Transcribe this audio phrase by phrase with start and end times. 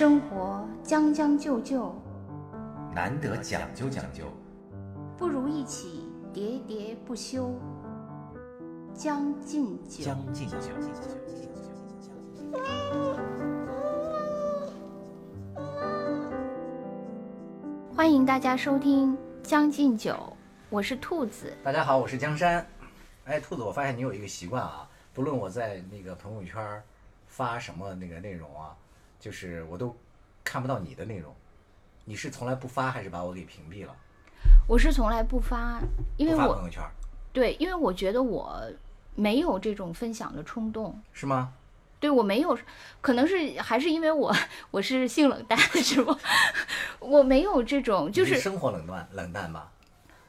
[0.00, 1.94] 生活将将就就，
[2.94, 4.24] 难得讲究讲究，
[5.18, 7.54] 不如一起喋喋不休。
[8.94, 10.56] 将进酒，将进酒。
[17.94, 19.12] 欢迎大家收听
[19.42, 20.12] 《将进酒》，
[20.70, 21.52] 我是兔子。
[21.62, 22.66] 大家好，我是江山。
[23.26, 26.82] 哎，兔子，我发现你有一个习惯啊，不论我在那个朋友圈
[27.26, 28.74] 发什么那个内容啊，
[29.20, 29.94] 就是我都
[30.42, 31.32] 看不到你的内容。
[32.06, 33.94] 你是从来不发，还是把我给屏蔽了？
[34.66, 35.80] 我是从来不发，
[36.16, 36.82] 因为我发朋友圈
[37.32, 38.60] 对，因为我觉得我
[39.14, 41.00] 没有这种分享的冲动。
[41.12, 41.52] 是吗？
[42.00, 42.58] 对我没有，
[43.02, 44.34] 可能是还是因为我
[44.70, 46.18] 我是性冷淡，是吗？
[46.98, 49.70] 我没有这种，就你是生活冷淡冷淡吧？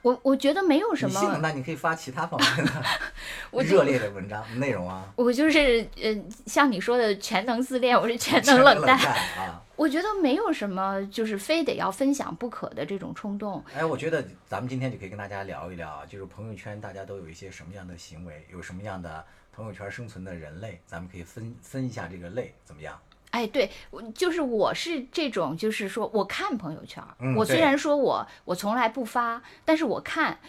[0.02, 2.72] 我我觉得没有什么，你性冷淡，你可以发其他方面的
[3.52, 5.12] 我热烈的文章内容啊。
[5.16, 6.16] 我就是呃，
[6.46, 8.98] 像你说的全能自恋，我是全能冷冷淡。
[8.98, 9.62] 啊！
[9.76, 13.64] 我觉得没有什么就是非得要分享不可的这种冲动。
[13.75, 23.00] 哎，我觉得咱们今天就可以跟大家聊一聊啊，就是朋友圈大家都有一些什么样的行为，有什么样的朋友圈生存的人类，咱们可以分分一下这个类，怎么样？
[23.32, 30.40] 哎，对，我就是我是这种，就是说我看朋友圈儿，嗯我虽然说我我从来不发，但是我看，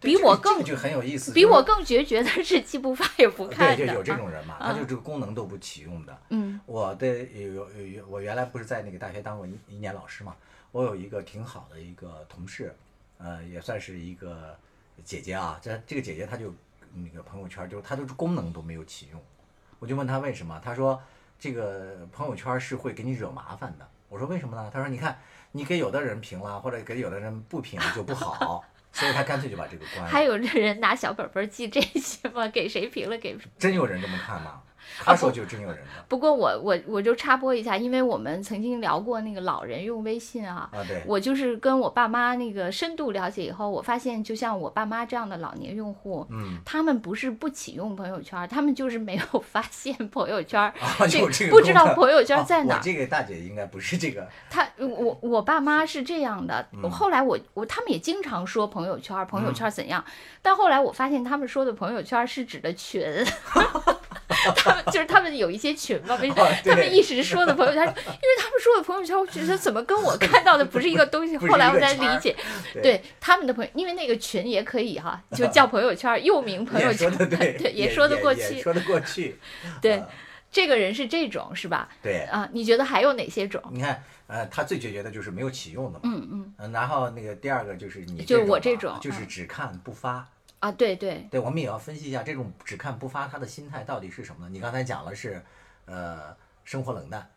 [0.00, 3.76] 比我更这个就很有意思，比我更决绝的是既不发也不看的。
[3.76, 6.16] 对，就有这啊种人嘛，啊他就这个功能都不启用的。
[6.30, 10.36] 嗯我的有有有，我原来不是在那个大学当过一一年老师嘛，
[10.70, 12.76] 我有一个挺好的一个同事，
[13.18, 14.54] 呃，也算是一个
[15.02, 15.58] 姐姐啊。
[15.62, 16.52] 这这个姐姐她就
[16.94, 19.22] 那个朋友圈就是她都是功能都没有启用，
[19.78, 21.00] 我就问她为什么，她说
[21.42, 23.88] 这个朋友圈是会给你惹麻烦的。
[24.08, 24.70] 我说为什么呢？
[24.72, 25.18] 他说你看
[25.50, 30.08] 你给有的人评了，或者给有的人不评就不好， 所以他干脆就把这个关了。
[30.08, 32.46] 还有这人拿小本本记这些吗？
[32.46, 33.36] 给谁评了给？
[33.58, 34.62] 真有人这么看吗？
[34.98, 41.02] 她说就真有人的不过我我我就插播一下，因为我们曾经聊过那个老人用微信啊，啊，对。
[41.06, 50.72] 我就是跟我爸妈那个深度了解以后，我发现就像我爸妈这样的老年用户，嗯，他们不是不启用朋友圈，他们就是没有发现朋友圈，啊，
[51.08, 56.90] 这不知道朋友圈哦在哪儿这个大姐应该不是这个，他我我爸妈是这样的，嗯。
[56.90, 60.04] 后来我我他们也经常说朋友圈，朋友圈怎样，
[60.42, 63.02] 但后来我发现他们说的朋友圈是指的群
[64.56, 72.36] 他们就是他们有一些群嘛，不是哦他们一时说的朋友圈，因为他们说的朋友圈，我觉得怎么跟我看到的不是一个东西，后来我才理解，
[72.72, 79.38] 对对他们的朋友，因为那个群也可以哈，就叫朋友圈，又名朋友圈，的对，对，也说得过去，说得过去，
[79.80, 80.08] 对呃，
[80.50, 81.88] 这个人是这种是吧？
[82.02, 82.22] 对。
[82.22, 83.62] 啊，你觉得还有哪些种？
[83.70, 90.26] 你看，呃，他最决绝的就是没有启用的嘛，嗯嗯嗯，然后那个第二个就是你就是我这这种就是嗯只看不发。
[90.62, 94.50] 啊，对对，对，我们也要分析一下这种只看不发他的心态到底是什么呢？
[94.52, 95.42] 你刚才讲了是，
[95.86, 97.28] 呃，生活冷淡，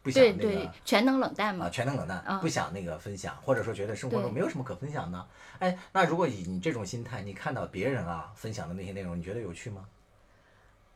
[0.00, 1.70] 不想那对对个，全能冷淡啊，嘛。
[1.70, 5.26] 全能冷淡，啊不想那个分享，或者说觉得生活中没有什么可分享的。
[5.58, 9.84] 哎，那如果以你这种心态，你看到别人啊分享的那些内容，你觉得有趣吗？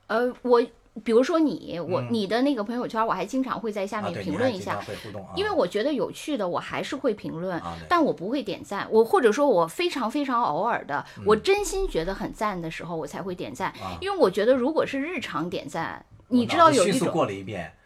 [0.07, 0.63] 呃，我
[1.05, 4.79] 比如说你，我、嗯你的那个朋友圈，我还经常会在下啊，面，评论一下
[5.35, 8.87] 因为我觉得有趣的，我还是会评论，啊，但我不会点赞。
[8.91, 17.09] 我或者说我非常非常偶尔的，我嗯真心觉得很赞的时候，我才会点赞，啊因为我觉得如果是日常点赞，我你知道有一种。
[17.09, 17.82] 过了一遍，对，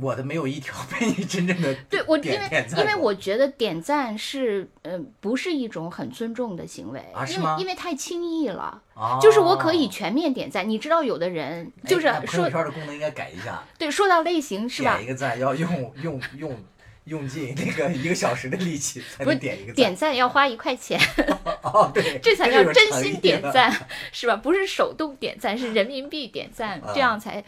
[0.00, 8.82] 我的没有一条被你真正的 对我，因为因为我觉得点赞是，呃，不是一种很尊重的行为，啊是吗因为因为太轻易了。
[8.94, 15.06] 啊，就是我可以全面点赞，你知道有的人就是哎朋友说，圈的功能应该改一下，对，说到类型是吧点一？
[15.08, 16.64] 个赞要用用用
[17.04, 21.00] 用尽那个一个小时的力气才不能点一个赞，点赞要花一块钱，
[21.64, 23.74] 哦，对，这才叫真心点赞，
[24.12, 24.36] 是吧？
[24.36, 27.42] 不是手动点赞，是人民币点赞，啊这样才。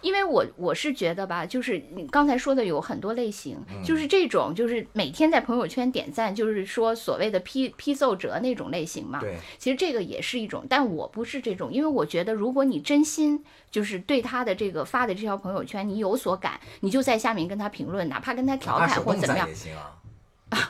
[0.00, 9.20] 因为我我是觉得吧，就是你刚才说的有很多类型，嗯就是这种就是每天在朋友圈点赞，就是说所谓的批批奏折那种类型嘛。
[9.20, 19.48] 对，其实这个也是一种，但我不是这种，因为我觉得如果你真心就是对他的这个发的这条朋友圈你有所感，你就在下面跟他评论，哪怕跟他调侃或怎么样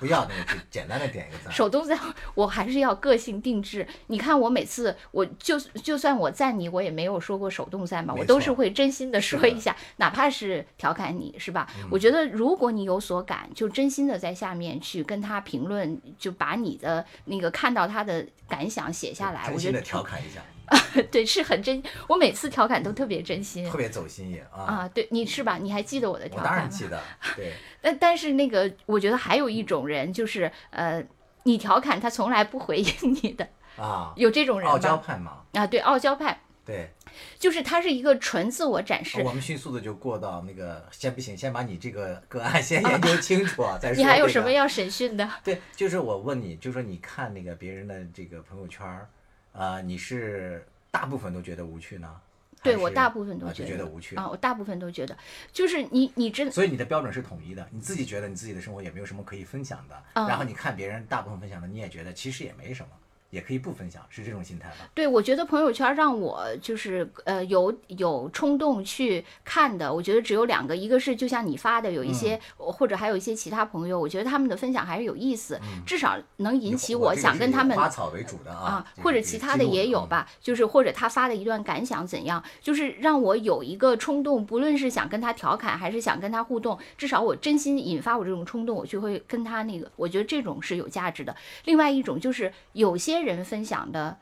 [0.01, 1.53] 不要那个，就简单的点一个赞。
[1.53, 1.99] 手动赞，
[2.35, 3.87] 我还是要个性定制。
[4.09, 11.69] 你看我每次，我就就算我赞你，我也没有说过手动赞吧，我都是会真心的说一下，哪怕是调侃你，是吧？
[11.79, 20.41] 嗯我觉得如果你有所感，就真心的在下面去跟他评论，就把你的那个看到他的感想写下来，我觉得真心的调侃一下，
[21.11, 21.83] 对是很真。
[22.09, 24.63] 我每次调侃都特别真心特别走心也啊。
[24.63, 25.59] 啊，对你是吧？
[25.59, 26.69] 你还记得我的调我当侃吗？
[26.69, 27.03] 然记得，
[27.37, 31.05] 对，但但是那个，我觉得还有一种人，就是呃，
[31.45, 32.93] 你调侃他从来不回应
[33.23, 34.97] 你的，啊，有这种人傲娇？
[34.97, 36.41] 派吗，啊，对，傲娇派。
[36.67, 36.91] 对，
[37.39, 39.23] 就是他是一个纯自我展示。
[39.23, 45.27] 我们迅速的就过到那个，先不行，先把你这个个案先研究清楚啊， 再说、你还有什么要审讯的？
[45.43, 49.09] 对，就是我问你，就说你看那个别人的这个朋友圈儿，
[49.53, 52.21] 啊，你是大部分都觉得无趣呢？
[52.61, 55.17] 对我大部分都觉得无趣啊，我大部分都觉得，
[55.53, 62.89] 就是你你真，所以你的标准是统一的，你自己觉得你自己的生活也没有什么可以分享的，然后你看别人大部分分享的，你也觉得其实也没什么。
[63.31, 64.89] 也可以不分享，是这种心态吧？
[64.95, 91.37] 对，我觉得朋友圈让我就是呃有有冲动去看的，我觉得只有两个，一个是就像你发的，有一些或者还有一些其他朋友，我觉得他们的分享还是有意思，至少能引起我想跟他们花草为主的啊，或者其他的也有吧，就是或者他发的一段感想怎样，就是让我有一个冲动，不论是想跟他调侃还是想跟他互动，至少我真心引发我这种冲动，我就会跟他那个，我觉得这种是有价值的。
[91.67, 93.18] 另外一种就是有些。
[93.23, 94.17] 人分享的，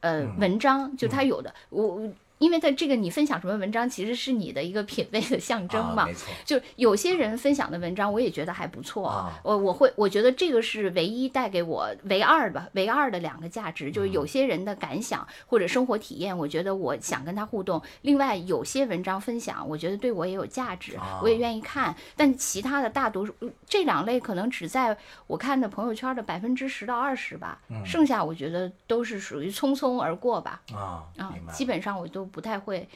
[0.00, 2.10] 呃，文章就他有的我。
[2.42, 6.06] 因为在这个你分享什么文章，其实是你的一个品味的象征嘛。
[6.06, 6.28] 没错。
[6.44, 9.30] 就有些人分享的文章，我也觉得还不错。
[9.44, 17.80] 我我会我觉得这个是唯一带给我唯二吧，唯二的两个价值，就是有些人的感想或者生活体验，我觉得我想跟他互动。
[18.00, 21.94] 另外有些文章分享，我觉得对我也有价值，我也愿意看。
[22.16, 23.32] 但其他的大多数
[23.68, 24.98] 这两类可能只在
[25.28, 30.60] 我看的朋友圈的百分之十到二十吧，剩下我觉得都是属于匆匆而过吧。
[30.74, 32.28] 啊啊，基本上我都。
[32.32, 32.88] 不太会，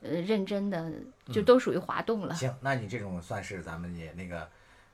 [0.00, 0.90] 呃，认真的
[1.26, 2.34] 就都属于滑动了。
[2.34, 4.48] 行，那你这种算是咱们也那个，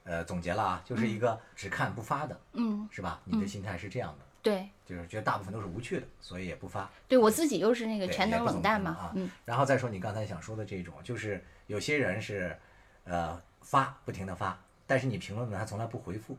[0.05, 3.20] 呃，总结了啊，就是一个只看不发的，嗯，是吧？
[3.25, 6.91] 你的心态是这样的，对，就是觉得大部分都是无趣的，所以也不发。
[7.06, 9.31] 对我自己又是那个全能冷淡嘛，啊，嗯。
[9.44, 12.56] 然后再说你刚才想说的这种，就是有些人是，
[13.05, 16.37] 呃，发不停的发，但是你评论呢，他从来不回复。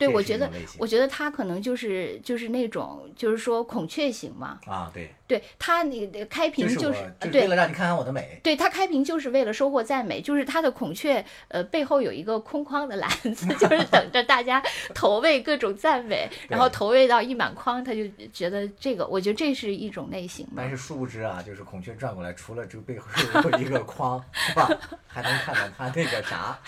[0.00, 4.58] 对，我觉得，我觉得他可能就是就是那种，就是说孔雀型嘛。
[4.66, 5.14] 啊，对。
[5.30, 6.98] 对他那个开屏就是，
[7.30, 8.40] 对，为了让你看看我的美。
[8.42, 14.60] 对他开屏就是为了收获赞美，就是他的孔雀，呃，背后有一个空框的篮子， 就是等着大家
[14.92, 18.00] 投喂各种赞美， 然后投喂到一满筐，他就
[18.32, 20.44] 觉得这个，我觉得这是一种类型。
[20.56, 23.06] 但是殊不知啊，就是孔雀转过来，除了这个背后
[23.52, 24.68] 有一个框， 是吧？
[25.06, 26.58] 还能看到他那个啥。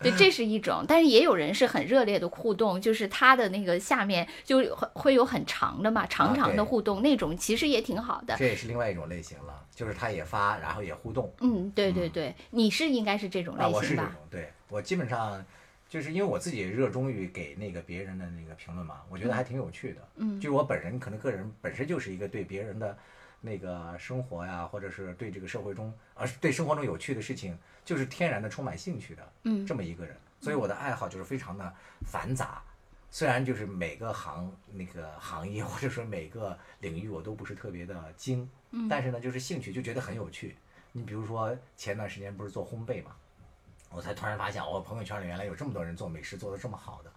[0.00, 4.62] 对，这是一种，但是也有人是很热烈的互动，就是他的那个下面就
[4.94, 7.36] 会有很长的嘛，长长的互动那种。
[7.36, 11.32] 其实也挺好的，这也是另外一种类型了，就是他也发，然后也互动。
[11.40, 13.78] 嗯，对对对，你是应该是这种类型吧？
[13.78, 15.44] 我是这种，对我基本上
[15.88, 20.08] 就是因为我自己热衷于给那个别人的那个评论嘛，我觉得还挺有趣的。
[20.16, 22.96] 嗯，就是我本人可能个人本身就是一个对别人的
[23.40, 29.32] 那个生活呀，或者是对这个社会中，而是对生活中有趣的事情，就是天然的充满兴趣的。
[29.44, 31.72] 嗯，这么一个人，所以我的爱好就是非常的
[32.04, 32.62] 繁杂。
[33.10, 38.48] 虽然就是每个行那个行业 或者说每个领域我都不是特别的精，
[38.90, 40.56] 但是呢，就是兴趣就觉得很有趣。
[40.92, 43.12] 你比如说前段时间不是做烘焙嘛，
[43.90, 47.10] 我才突然发现我朋友圈里原来有这么多人做美食做的这么好的，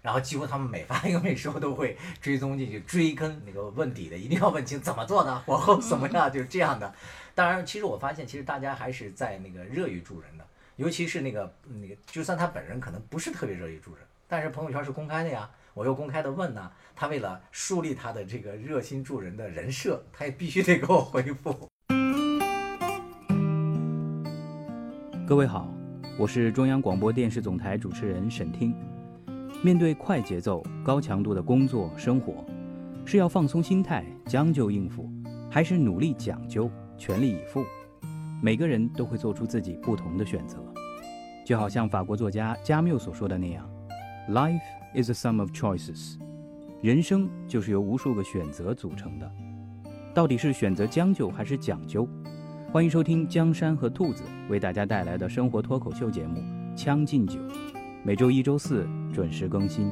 [0.00, 6.94] 然后几乎他们每发一个美食我都会追踪进去追根那个问底的，一定要问清怎么做的，火候怎么样，就是这样的。
[7.34, 10.46] 当然，其实我发现其实大家还是在那个热于助人的，
[10.76, 14.02] 尤其是那个那个，就算他本人可能不是特别热于助人。
[14.26, 21.68] 但是朋友圈是公开的呀，我又公开的问呢，他为了树立他的这个热心助人的人设，他也必须得给我回复。
[25.26, 25.70] 各位好，
[26.18, 28.74] 我是中央广播电视总台主持人沈听。
[29.62, 32.44] 面对快节奏、高强度的工作生活，
[33.04, 35.08] 是要放松心态、将就应付，
[35.50, 37.64] 还是努力讲究、全力以赴？
[38.44, 40.58] 每个人都会做出自己不同的选择。
[41.46, 43.64] 就好像法国作家加缪所说的那样。
[44.28, 44.60] Life
[45.00, 46.16] is a sum of choices，
[46.82, 49.32] 人生就是由无数个选择组成的。
[50.12, 52.08] 到底是选择将就还是讲究？
[52.72, 56.40] 欢迎收听江山和兔子为大家带来的生活脱口秀节目
[56.74, 57.38] 《将进酒》，
[58.02, 59.88] 每周一、周四准时更新。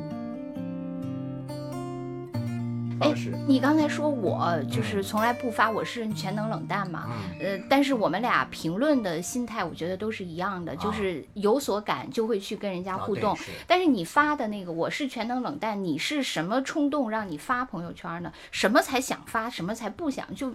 [3.00, 3.14] 哎，
[3.47, 7.09] 你刚才说我就是从来不发，我是全能冷淡嘛？
[7.40, 13.37] 呃，但是我们俩评论的心态，我觉得都是一样的，就是有所感就会去跟人家互动。
[13.66, 18.33] 但是你发的那个我是全能冷淡，你是什么冲动让你发朋友圈呢？
[18.50, 20.35] 什么才想发，什么才不想？
[20.35, 20.54] 就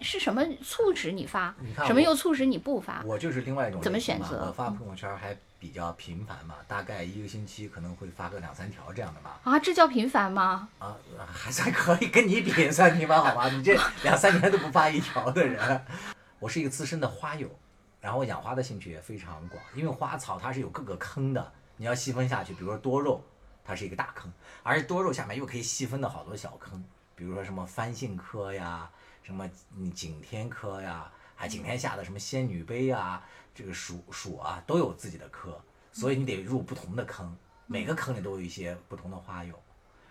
[0.00, 1.54] 是什么促使你发？
[1.86, 3.02] 什么又促使你不发？
[3.06, 4.44] 我就是另外一种怎么选择？
[4.46, 5.36] 我发朋友圈还。
[5.58, 9.40] 比较频繁嘛，大概一个星期可能会发个两三条这样的吧。
[9.44, 10.68] 啊，这叫频繁吗？
[10.78, 10.96] 啊，
[11.26, 13.48] 还算可以，跟你比算频繁好吧？
[13.48, 15.84] 你这两三年都不发一条的人。
[16.38, 17.48] 我是一个资深的花友，
[18.00, 23.22] 然后养花的兴趣也非常广，因为花草它是有各个坑的，你要细分下去，比如说多肉，
[23.64, 24.32] 它是一个大坑，
[24.62, 26.84] 而且多肉下面又可以细分的好多小坑，
[27.14, 28.90] 比如说什么番杏科呀。
[29.22, 29.44] 什么
[29.92, 33.20] 景天科呀，还景天下的什么仙女杯啊，
[33.56, 35.58] 这个鼠鼠啊都有自己的科，
[35.90, 37.34] 所以你得入不同的坑，
[37.66, 39.58] 每个坑里都有一些不同的花友。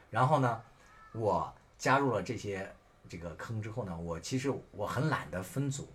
[0.10, 0.62] 然后呢，
[1.14, 2.74] 我加入了这些
[3.08, 5.88] 这个坑之后呢，我其实我很懒得分组，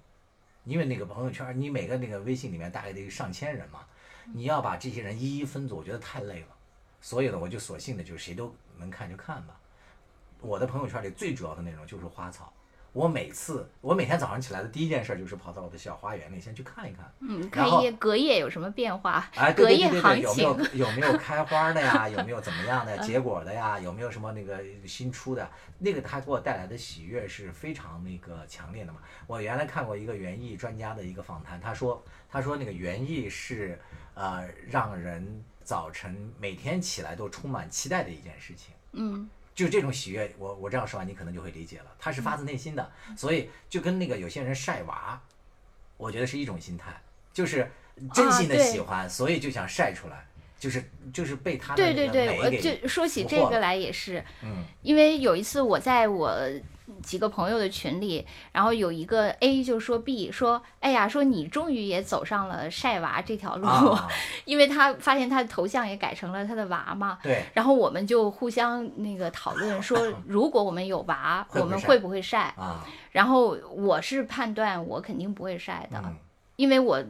[0.65, 3.85] 因为那个朋友圈你每个那个微信里面大概得上千人嘛，
[4.33, 6.49] 你要把这些人一一分组，我觉得太累了。
[7.01, 9.59] 所以呢，我就索性的就谁都能看就看吧。
[10.41, 12.53] 我的朋友圈里最主要的内容就是花草。
[12.93, 22.09] 我每次，我每天早上起来的第一件事就是跑到我的小花园里先去看一看，嗯，看一夜隔夜有什么变化，哎，隔夜行情有没有有没有开花的呀？
[22.11, 23.79] 有没有怎么样的结果的呀？
[23.79, 25.49] 有没有什么那个新出的？
[25.79, 28.99] 那个它给我带来的喜悦是非常那个强烈的嘛。
[29.29, 33.81] 我原来看过一个园艺专家的一个访谈，他说他说那个园艺是
[34.15, 39.31] 呃让人早晨每天起来都充满期待的一件事情，嗯。
[39.55, 41.87] 就这种喜悦，我我这样说完，你可能就会理解了。
[41.99, 45.21] 他是发自内心的，所以就跟那个有些人晒娃，
[45.97, 47.01] 我觉得是一种心态，
[47.33, 47.71] 就是
[48.15, 50.27] 真心的喜欢，所以就想晒出来，
[50.59, 56.37] 就是就是被他对对对，就说起这个来也是，嗯，因为有一次我在我。
[57.03, 63.67] 几个朋友的群里，然后有一个 A 就说 B 说，哎呀，说你终于也走上了晒娃这条路，
[64.45, 67.19] 因为他发现他的头像也改成了他的娃嘛。
[67.23, 67.45] 对。
[67.55, 72.55] 然后我们就互相那个讨论说， 如果我们有娃，我们会不会晒？
[72.57, 72.85] 啊。
[73.11, 76.03] 然后我是判断我肯定不会晒的。
[76.61, 77.03] 因为我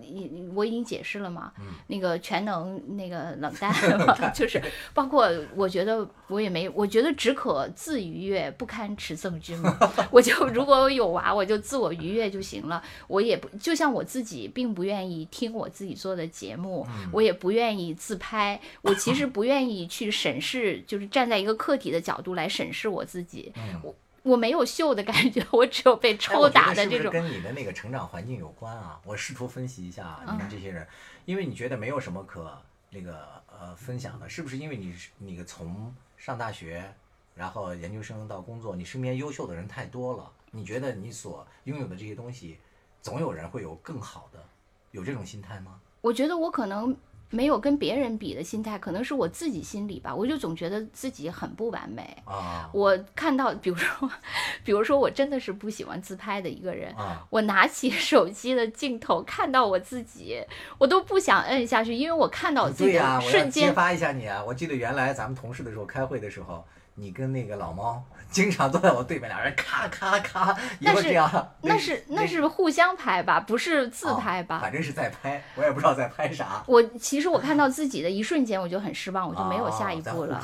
[0.54, 1.52] 我已经解释了嘛，
[1.88, 4.62] 那个全能那个冷淡嘛 就是
[4.94, 9.76] 包括我觉得我也没，我觉得只可自愉悦，不堪持赠君嘛。
[10.12, 12.80] 我就如果我有娃，我就自我愉悦就行了。
[13.08, 18.60] 我也不就像我自己，并不愿意听我自己做的节目，我也不愿意自拍。
[18.82, 23.52] 我其实不愿意去审视，就是站在一个客体的角度来审视我自己。
[23.82, 23.92] 我。
[24.22, 27.10] 我没有秀的感觉，我只有被抽打的这种。
[27.10, 29.00] 跟你的那个成长环境有关啊？
[29.04, 30.86] 我试图分析一下你们这些人，
[31.24, 32.60] 因为你觉得没有什么可
[32.90, 36.92] 那个呃分享的，是不是因为你那个从上大学，
[37.34, 42.58] 然后研究生到工作，你身边优秀的人太多了，你觉得你所拥有的这些东西，
[43.00, 44.44] 总有人会有更好的，
[44.90, 45.80] 有这种心态吗？
[46.02, 46.96] 我觉得我可能。
[47.30, 52.16] 没有跟别人比的心态，可能是我自己心里吧，我就总觉得自己很不完美。
[52.24, 54.10] 啊，我看到，比如说，
[54.64, 56.94] 比如说，我真的是不喜欢自拍的一个人。
[57.30, 60.44] 我拿起 手机的镜头，看到我自己，
[60.76, 63.68] 我都不想摁下去，因为我看到自己的瞬间。
[63.68, 64.42] 揭发一下你啊！
[64.44, 66.66] 我记得原来咱们同事的时候开会的时候，
[67.00, 68.02] 你跟那个老猫。
[68.30, 71.52] 经常坐在我对面，俩人咔咔咔，也是这样。
[71.62, 74.60] 那是那是互相拍吧，不是自拍吧？
[74.60, 76.62] 反正是在拍，我也不知道在拍啥。
[76.68, 80.40] 我其实我看到自己的一瞬间，我就很失望，我就没有下一步了。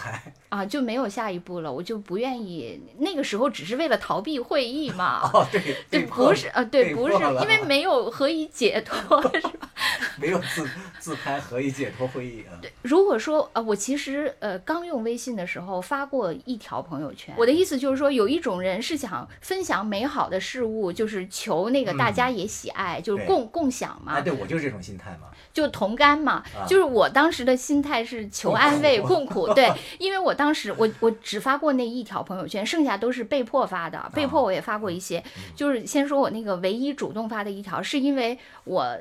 [0.48, 2.82] 啊，就没有下一步了，我就不愿意。
[2.98, 5.30] 那个时候只是为了逃避会议嘛。
[5.32, 9.70] 哦，对对，不是呃，对，不是，因为没有何以解脱， 是吧？
[10.18, 10.68] 没有自
[10.98, 12.58] 自拍何以解脱会议啊？
[12.60, 17.76] 对，如果说呃，我其实呃刚用微信的时候发过一条朋友圈，我的意思。
[17.76, 24.14] 就是说，有一种人是想分享美好的事物，就是求那个大家也喜爱，就是共共享嘛。
[24.14, 26.42] 哎，对我就是这种心态嘛，就同甘嘛。
[26.66, 29.52] 就是我当时的心态是求安慰、共苦。
[29.52, 29.70] 对，
[30.00, 34.10] 因为我当时我我只发过那一条朋友圈，剩下都是被迫发的。
[34.14, 35.22] 被迫我也发过一些，
[35.54, 38.98] 就是先说我那个唯一主动发的一条，是因为我。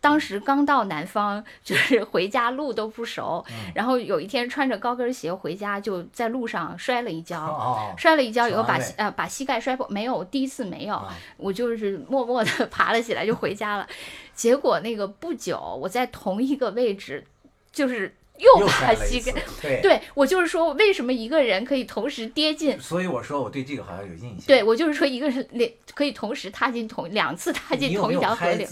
[0.00, 11.02] 当时刚到南方， 就是回家路都不熟，然后有一天穿着高跟鞋回家，就在路上摔了一跤，摔了一跤以后把呃把膝盖摔破，没有第一次没有，
[11.36, 13.86] 我就是默默的 爬了起来就回家了，
[14.34, 17.24] 结果那个不久我在同一个位置，
[17.72, 19.42] 就是又把膝盖，
[19.82, 20.00] 对。
[20.14, 28.64] 我就是说为什么一个人可以同时跌进，所以我说我对这个好像有印象，对我就是说一个人两可以同时踏进同两次踏进同一条河里。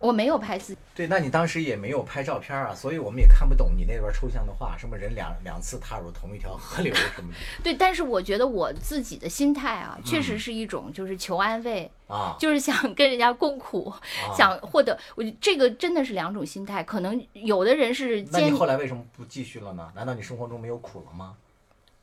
[0.00, 7.38] 我没有拍自己，对，那你当时也没有拍照片啊，所以我们也看不懂你那段抽象的话，什么人两两次踏入同一条河流什么的。
[7.62, 13.92] 对，但是我觉得我自己的心态啊，确实是一种就是求安慰啊，就是想跟人家共苦，
[14.34, 14.98] 想获得。
[15.16, 18.22] 我这个真的是两种心态，可能有的人是。
[18.32, 19.92] 那你后来为什么不继续了呢？
[19.94, 21.36] 难道你生活中没有苦了吗？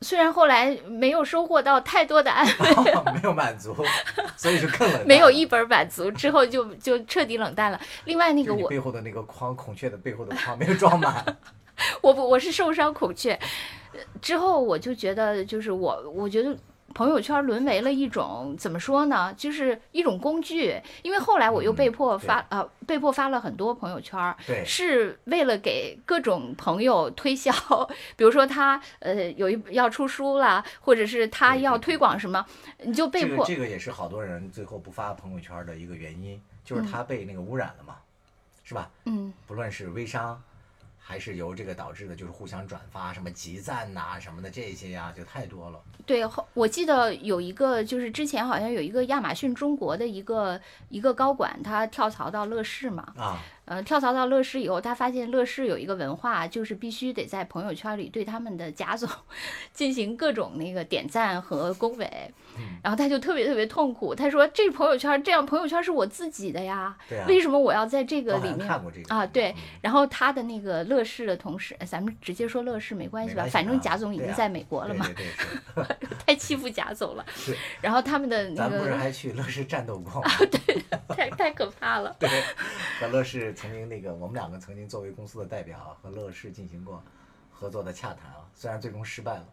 [0.02, 3.76] 虽然后来没有收获到太多的安慰， 没有满足，
[4.36, 5.08] 所以就更冷。
[5.08, 7.82] 没有一本满足之后就就彻底冷淡了。
[8.06, 11.26] 另外那个我背后的那个框，孔雀的背后的框没有装满。
[12.02, 13.40] 我不，我是受伤孔雀。
[14.22, 16.56] 之后我就觉得，就是我，我觉得
[16.98, 20.82] 朋友圈沦为了一种怎么说呢，就是一种工具。
[21.04, 24.36] 因为后来我又被迫发呃，被迫发了很多朋友圈，
[24.66, 27.54] 是为了给各种朋友推销，
[28.18, 32.44] 比如说他呃有一要出书啦，或者是他要推广什么，
[32.80, 33.46] 你就被迫。
[33.46, 37.98] 这个也是好多人最后不发朋友圈的一个原因，就是他被那个污染了嘛，
[38.64, 38.90] 是吧？
[39.06, 40.42] 嗯，不论是微商。
[41.10, 45.80] 还是由这个导致的，就是互相转发，什么集赞呐，什么的这些呀，就太多了。
[46.06, 46.22] 对，
[46.54, 50.60] 我记得有一个，就是之前好像有一个亚马逊中国的一个
[50.90, 53.14] 一个高管，他跳槽到乐视嘛。
[53.16, 53.40] 啊。
[53.68, 59.10] 呃，跳槽到乐视以后，他发现乐视有一个文化，就是必须得在朋友圈里对他们的贾总
[59.74, 62.10] 进行各种那个点赞和恭维，
[62.82, 64.16] 然后他就特别特别痛苦。
[64.16, 66.96] 他说：“这朋友圈这样，朋友圈是我自己的呀，
[67.28, 68.66] 为什么我要在这个里面
[69.10, 75.06] 啊？”对，然后他的那个乐视的同事，咱们直接说乐视没关系吧，反正贾总已经在美国了嘛，
[76.26, 77.26] 太欺负贾总了。
[77.82, 80.32] 然后他们的那个，咱不是还去乐视战斗过吗？
[80.50, 82.16] 对，太太可怕了。
[82.18, 82.30] 对，
[83.02, 83.54] 在乐视。
[83.58, 87.02] 曾经那个，我们两个曾经作为公司的代表和乐视进行过
[87.50, 89.46] 合作的洽谈啊，虽然最终失败了，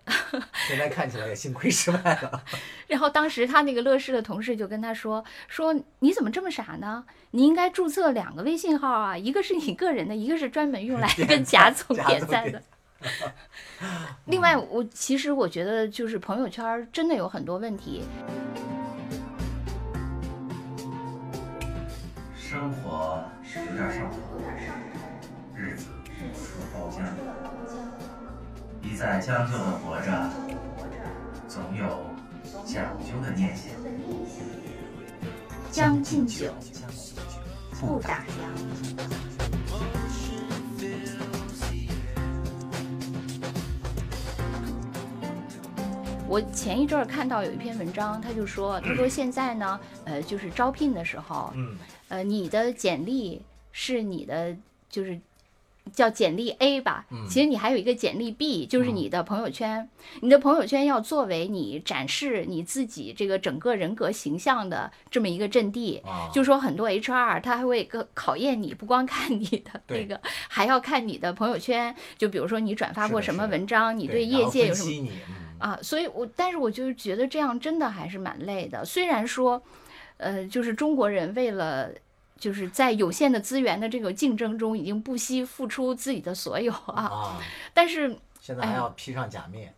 [0.69, 2.45] 现在看起来也幸亏失败了。
[2.87, 7.07] 然后当时他那个乐视的同事就跟他说：“说你怎么这么傻呢？
[7.31, 12.63] 你应该注册两个微信号啊，一个是你个人的，一个是专门用来 跟贾总点赞的。
[14.27, 18.03] 另外，我其实我觉得就是朋友圈真的有很多问题。
[22.37, 23.25] 生活。
[23.57, 24.17] 有点上头，
[25.55, 25.85] 日子
[26.35, 27.05] 似包浆，
[28.83, 30.29] 一再将就的活着，
[31.47, 32.05] 总有
[32.65, 33.71] 讲究的念想。
[35.71, 36.53] 将进酒，
[37.81, 38.33] 不打烊。
[46.27, 51.79] 我前一阵儿看到有一篇文章，他就说，他说现在呢，呃，就是招聘的时候，嗯，
[52.17, 53.43] 呃，你的简历。
[53.77, 54.57] 是你的，
[54.89, 55.19] 就是
[55.93, 57.05] 叫简历 A 吧。
[57.11, 59.89] 嗯，其实你还有一个简历 B，就是你的朋友圈。
[60.21, 66.01] 你的朋友圈要作为你展示你自己这个整个人格形象的这么一个阵地。
[66.05, 71.93] 啊，就说很多 HR 他还会更考验你，不光看你的那个，还要看你的朋友圈。
[72.17, 75.11] 就比如说你转发过什么文章，你对业界有什么
[75.59, 75.77] 啊？
[75.83, 78.85] 所以，我但是我就觉得这样真的还是蛮累的。
[78.85, 79.61] 虽然说，
[80.19, 81.91] 呃，就是中国人为了。
[82.39, 87.39] 就是在有限的资源的这个竞争中，已经不惜付出自己的所有啊！
[87.73, 89.73] 但是现在还要披上假面。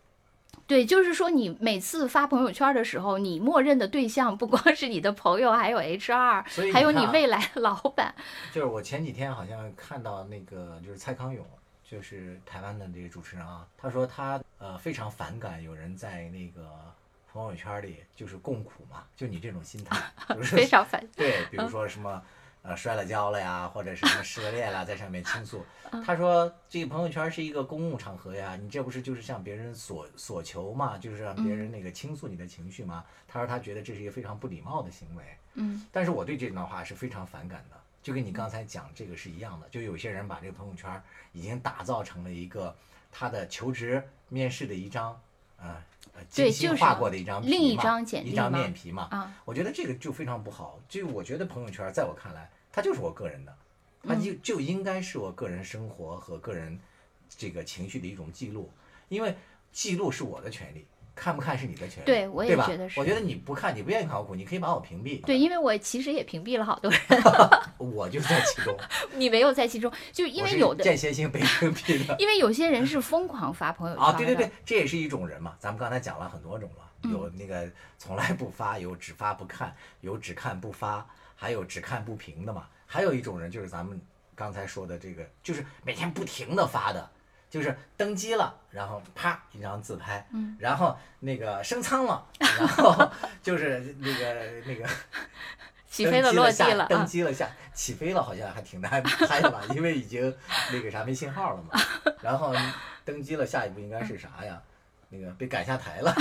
[0.65, 8.13] 对，就是说你每次发朋友圈的时候，你默认的对象不光是你的朋友，还有 HR，还有你未来的老板。
[8.51, 11.45] 就是我前几天好像看到那个，就是蔡康永，
[11.89, 16.69] 就是台湾的这个主持人啊，他说他呃非常反感有人在那个。
[17.29, 19.95] 朋友圈里就是共苦嘛，就你这种心态，
[20.33, 21.05] 就是非常反。
[21.15, 22.19] 对，比如说什么，
[22.67, 25.65] 呃，摔了跤了呀，或者什么失了恋了， 在上面倾诉。
[26.05, 33.05] 他说，这个朋友圈是一个公共场合呀，你这不是就是向别人索索求嘛，就是让别人那个倾诉你的情绪吗？
[33.25, 35.23] 他说他觉得这是一个非常不礼貌的行为。
[35.53, 35.85] 嗯。
[35.93, 41.01] 但是我对这段话是非常反感的，就跟你刚才讲这个是一样的，就有些人把这个朋友圈
[41.31, 42.75] 已经打造成了一个
[43.13, 45.17] 他的求职面试的一张，
[45.57, 45.81] 啊。
[46.29, 49.07] 精心画过的一张另一张简历一张面皮嘛。
[49.11, 50.79] 啊，我觉得这个就非常不好。
[50.89, 53.57] 就我觉得朋友圈，在我看来，它就是我个人的，
[54.07, 56.79] 它就就应该是我个人生活和个人
[57.27, 58.69] 这个情绪的一种记录，
[59.09, 59.35] 因为
[59.71, 60.85] 记录是我的权利。
[61.15, 62.99] 看不看是你的权利，对我也觉得是。
[62.99, 65.19] 我觉得你不看，你不愿意看我苦，你可以把我屏蔽。
[65.25, 66.99] 对，因为我其实也屏蔽了好多人。
[67.79, 68.77] 我就在其中。
[69.17, 72.15] 你没有在其中，就因为有的间歇性被屏蔽的。
[72.21, 74.05] 因为有些人是疯狂发朋友圈。
[74.05, 75.55] 啊，对对对，这也是一种人嘛。
[75.57, 81.03] 咱们刚才讲了很多种了，有那个从来不发，有只发不看，有只看不发，
[81.37, 82.67] 还有只看不评的嘛。
[82.85, 83.97] 还有一种人就是咱们
[84.35, 87.09] 刚才说的这个，就是每天不停的发的。
[87.49, 90.27] 就是登机了，然后啪一张自拍，
[90.59, 93.09] 然后那个升舱了，然后
[93.41, 94.85] 就是那个那个
[95.89, 100.35] 起飞了落地了，登机了下起飞了，好像还挺难拍的吧，因为已经
[100.73, 101.79] 那个啥没信号了嘛。
[102.21, 102.53] 然后
[103.05, 104.61] 登机了，下一步应该是啥呀？
[105.07, 106.13] 那个被赶下台了。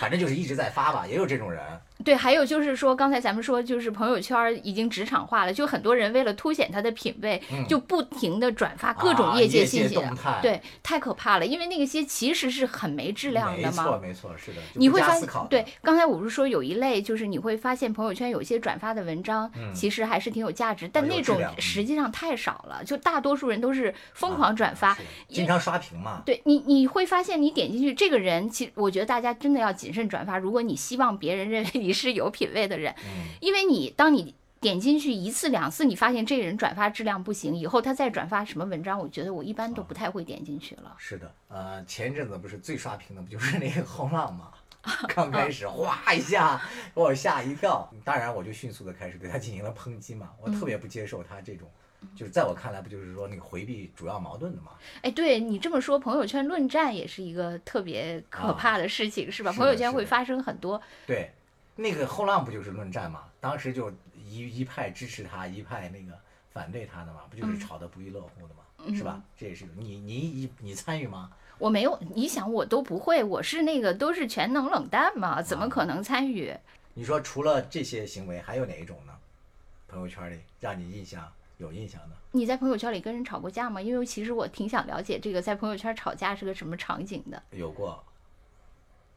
[0.00, 1.62] 反正就是一直在发吧，也有这种人。
[2.04, 9.98] 对，还有就是说，刚才咱们说，就是朋友圈已经职场化了，就很多人为了凸显他的品味，就不停的转发各种业界信息，
[10.42, 13.84] 对，太可怕了，因为那个些其实是很没质量的嘛。
[13.84, 14.58] 没错，没错，是的。
[14.74, 24.96] 你会发现，对，刚才我不是说有一类，就是你会发现朋友圈有些转发的文章，其实还是挺有价值，但那种实际上太少了，就大多数人都是疯狂转发，
[25.28, 26.22] 经常刷屏嘛。
[26.26, 32.94] 对你，你会发现你点进去，这个人，其实我觉得大家真的要谨慎转发，如果你希望别人认为你是有品位的人，
[33.40, 40.94] 因为你当你点进去一次两次，你发现这个人转发质量不行，以后他再转发什么文章，我觉得我一般都不太会点进去了。
[40.98, 44.50] 是的，呃，前阵子不是最刷屏的不就是那个后浪吗？
[45.08, 46.60] 刚开始哗一下
[46.94, 51.66] 给我吓一跳，当然我就迅速的开始对他进行了抨击嘛，我特别不接受他这种。
[52.14, 54.72] 就是在我看来，不就是说那个回避主要矛盾的嘛？
[55.00, 59.50] 哎，对你这么说，朋友圈论战也是一个特别可怕的事情，是吧？
[59.52, 60.78] 朋友圈会发生很多。
[61.06, 61.32] 对，
[61.76, 63.24] 那个后浪不就是论战嘛？
[63.40, 66.18] 当时就一一派支持他，一派那个
[66.52, 68.96] 反对他的嘛，不就是吵得不亦乐乎的嘛？
[68.96, 69.22] 是吧？
[69.36, 71.30] 这也是你你你参与吗？
[71.58, 76.54] 我没有，你想我都不会，我是那个都是全能冷淡嘛，怎么可能参与？
[76.94, 79.12] 你说除了这些行为，还有哪一种呢？
[79.88, 81.30] 朋友圈里让你印象？
[81.58, 83.80] 有印象的，你在朋友圈里跟人吵过架吗？
[83.80, 87.40] 因为其实我挺想了解这个在朋友圈吵架是个什么场景的。
[87.52, 88.04] 有过。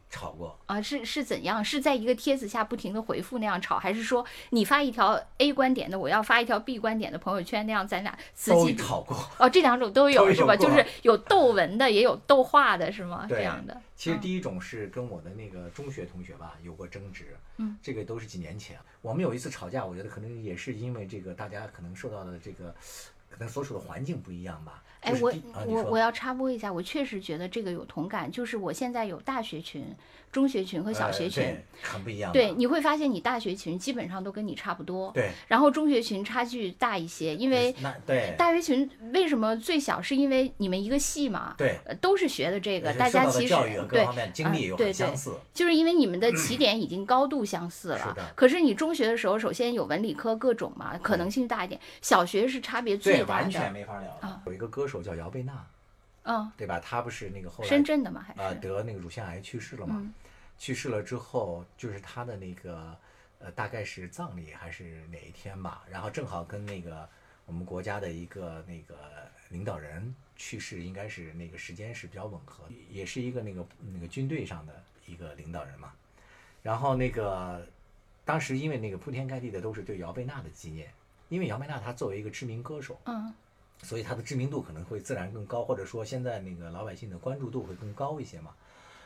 [0.10, 0.82] 吵过啊？
[0.82, 1.63] 是是怎样？
[1.63, 9.17] 是在一个帖子下不停的回复那样吵，还是说你发一条 A 观点的，我要发一条 B 观点的朋友圈那样咱俩自己吵过？
[9.38, 10.56] 哦，这两种都有是吧？
[10.56, 13.26] 就是有斗文的，也有斗话的，是吗？
[13.30, 13.82] 这样的。
[13.96, 18.78] 其实第一种是跟我的那个中学同学吧有过争执，嗯，这个都是几年前。
[19.02, 22.74] 我们有一次吵架，我觉得可能也是因为这个大家可能受到的这个
[23.30, 24.84] 可能所处的环境不一样吧。
[25.08, 25.34] 哎，我
[25.65, 29.86] 我我要插播一下，我确实觉得这个有同感，就是我现在有大学群、
[30.32, 32.32] 中学群和小学群，很不一样。
[32.32, 35.32] 对，你会发现你大学群基本上都跟你差不多，对。
[35.48, 37.74] 然后中学群差距大一些，因为
[38.06, 40.02] 对大学群为什么最小？
[40.02, 43.56] 是因为你们一个系嘛，对，都是学的这个，大家其实
[43.89, 48.15] 对经历有很相似，就是因为你们的 起点已经高度相似了。
[48.36, 51.80] 可是你中学的时候，首先有文理科各种嘛，可能性大一点。
[52.02, 54.41] 小学是差别最大的，完全没法聊啊。
[54.46, 55.65] 有一个歌手叫姚贝娜。
[56.29, 56.77] 嗯，对吧？
[56.77, 58.21] 她不是那个后来深圳的吗？
[58.21, 60.13] 还是呃得那个乳腺癌去世了嘛？
[60.57, 62.97] 去世了之后，就是她的那个
[63.39, 65.83] 呃大概是葬礼还是哪一天吧？
[65.89, 67.07] 然后正好跟那个
[67.45, 68.97] 我们国家的一个那个
[69.51, 75.93] 领导人去世，应该是那个时间是比较吻合，也是一个那个那个军队上的一个领导人嘛。
[76.62, 77.65] 然后那个
[78.25, 80.91] 当时因为那个铺天盖地的都是对姚贝娜的纪念，
[81.29, 83.33] 因为姚贝娜她作为一个知名歌手，嗯。
[83.83, 88.51] 所以它的知名度可能会自然更高，或者说现在那个老百姓的关注度会更高一些嘛。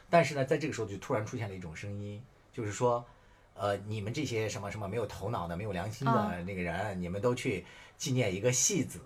[0.10, 3.06] 但是呢，在这个时候就突然出现了一种声音，就是说，
[3.54, 7.66] 呃，你们这些什么什么没有头脑的、没有良心的那个人，你们都去
[7.98, 9.00] 纪念一个戏子，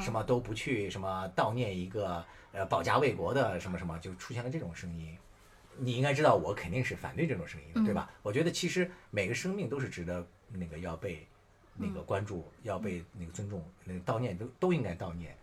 [0.00, 5.16] 什么都不去什么悼念一个呃保家卫国的什么什么，就出现了这种声音。
[5.76, 8.10] 你应该知道，我肯定是反对这种声音的，对吧？
[8.22, 11.26] 我觉得其实每个生命都是值得那个要被。
[11.78, 15.36] 那个关注要被那个尊重，那个悼念都都应该悼念。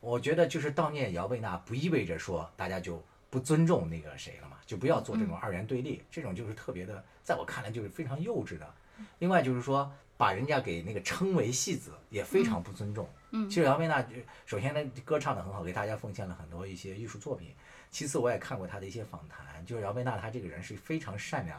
[0.00, 8.74] 我觉得就是悼念姚贝娜，不意味着说大家就不尊重那个谁了嘛，就不要做这种二元对立，这种就是特别的，在我看来就是非常幼稚的。
[9.18, 13.08] 另外就是说，把人家给那个称为戏子，也非常不尊重。
[13.30, 14.04] 嗯，其实姚贝娜
[14.46, 17.54] 首先呢歌唱的很好，给大家奉献了很多一些艺术作品。
[17.90, 21.58] 其次我也看过她的一些访谈，就是姚贝娜她这个人是非常善良。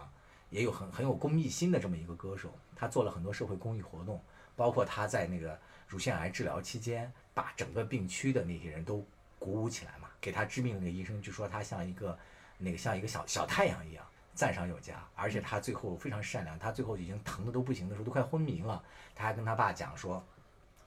[0.56, 4.24] 也有很很有公益心的这么一个歌手，他做了很多社会公益活动，
[4.56, 9.06] 包括他在那个乳腺癌治疗期间，把整个病区的那些人都
[9.38, 12.18] 鼓舞起来嘛，给他治病的那个医生就说他像一个
[12.58, 15.06] 那个像一个小小太阳一样，赞赏有加。
[15.14, 18.82] 而且他最后非常善良，他最后已经疼的都不行的时候，都快昏迷了，
[19.14, 20.26] 他还跟他爸讲说：“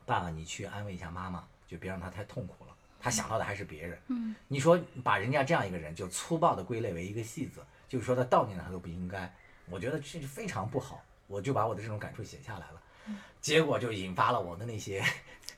[0.07, 4.00] 爸爸，你去安慰一下妈妈，就别让她太痛苦了。”他想到的还是别人。
[4.09, 9.31] 嗯，你说把人家这样一个人就粗暴的归类为一个戏子，就是说他悼念他都不应该。
[9.70, 15.02] 我觉得这是非常不好，我就把我的这种感触写下来了，结果就引发了我的那些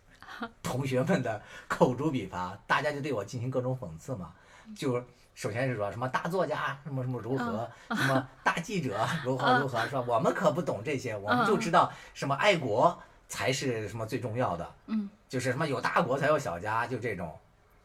[0.62, 4.32] 同学们的口诛笔伐，大家就对我进行各种讽刺嘛。
[4.76, 5.02] 就
[5.34, 10.04] 首先是说什么大作家什么什么如何，什么 大记者如何如何，是吧？
[10.06, 17.36] 我们可不懂这些，我们就知道什么爱国才是什么最重要的，嗯，就是什么有大国才有小家，就这种。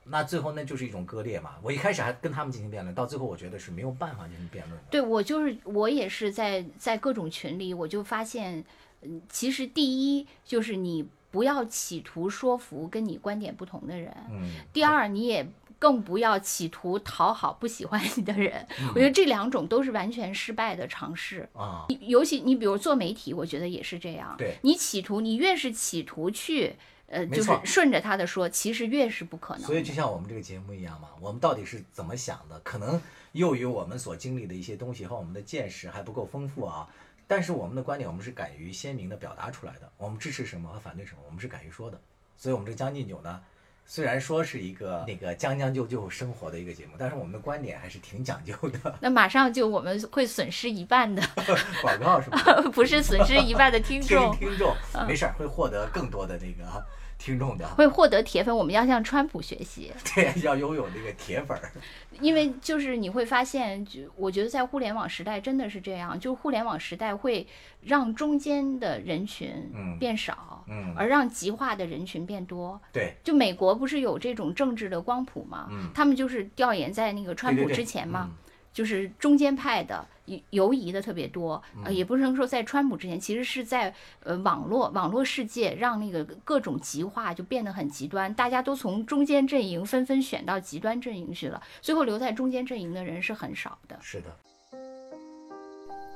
[0.07, 1.55] 那最后那就是一种割裂嘛。
[1.61, 4.85] 我一开始还跟他们进行辩论，到最后我觉得是没有办法进行辩论的。
[4.91, 8.63] 对我就是我也是在在各种群里，我就发现，
[9.01, 14.15] 嗯，其实第一就是你不要企图说服跟你观点不同的人。
[14.29, 14.51] 嗯。
[14.71, 18.65] 第二，你也更不要企图讨好不喜欢你的人。
[18.93, 21.85] 我觉得这两种都是完全失败的尝试啊。
[21.99, 24.35] 尤其你比如做媒体，我觉得也是这样。
[24.37, 26.75] 对，你企图，你越是企图去。
[27.07, 29.63] 呃，就是顺着他的说，其实越是不可能。
[29.63, 32.59] 所以就像我们这个节目一样嘛，我们到底是怎么想的？
[32.61, 32.99] 可能
[33.33, 36.87] 由于我们所经历的一些东西和我们的见识还不够丰富啊，
[37.27, 39.91] 但是我们的观点我们是敢于鲜明的表达出来的。
[39.97, 41.99] 我们支持什么和反对什么，我们是敢于说的。
[42.37, 43.41] 所以，我们这个将进酒呢，
[43.87, 48.95] 虽然说是一个那个将将就就生活的一个节目，但是我们的观点还是挺讲究的。
[48.99, 51.21] 那马上就我们会损失一半的
[51.81, 52.61] 广告是吧？
[52.73, 54.75] 不是损失一半的听众，听众
[55.07, 56.85] 没事儿会获得更多的那个。
[57.17, 59.91] 听众的会获得铁粉，我们要向川普学习。
[60.13, 61.71] 对，要拥有那个铁粉儿。
[62.21, 67.45] 因为就是你会发现，就我觉得在互联网时代真的是这样，就互联网时代会
[67.81, 69.51] 让中间的人群
[69.99, 72.79] 变少，嗯，而让极化的人群变多。
[72.93, 75.67] 对，就美国不是有这种政治的光谱吗？
[75.71, 78.29] 嗯，他们就是调研在那个川普之前嘛。
[78.75, 93.97] 就是中间派的游游移的特别多，呃，也不能说在川普之前，其实是在呃网络网络世界让那个各种极化就变得很极端，大家都从中间阵营纷纷选到极端阵营去了，最后留在中间阵营的人是很少的。
[94.01, 94.27] 是的。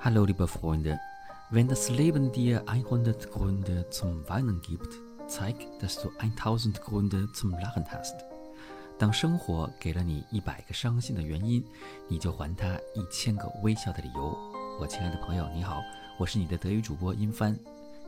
[0.02, 0.98] Hallo liebe Freunde,
[1.52, 7.52] wenn das Leben dir 100 Gründe zum Weinen gibt, zeig, dass du 1000 Gründe zum
[7.52, 8.29] Lachen hast.
[9.00, 11.64] 当生活给了你一百个伤心的原因，
[12.10, 14.38] 你就还他一千个微笑的理由。
[14.78, 15.82] 我亲爱的朋友，你好，
[16.18, 17.58] 我是你的德语主播殷帆。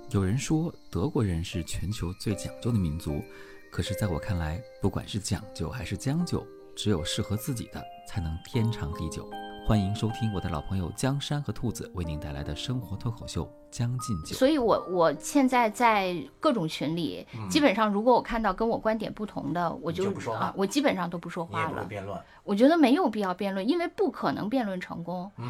[0.09, 3.23] 有人说德国人是全球最讲究的民族，
[3.71, 9.29] 可是在我看来，不管是讲究还是将就，只有适合自己的才能天长地久。
[9.63, 14.35] 欢迎收听我的老朋友江山和兔子为您带来的生活脱口秀《将进酒》。
[14.37, 21.85] 所以，我我现在在各种群里，基本上如果我看到跟我观点不同的，我就啊，我基本上都不说话了。
[21.85, 25.31] 辩论，我觉得没有必要辩论，因为不可能辩论成功。
[25.37, 25.47] 嗯，